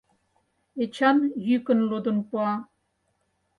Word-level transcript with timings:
Эчан 0.83 1.17
йӱкын 1.47 1.79
лудын 1.89 2.17
пуа. 2.27 2.53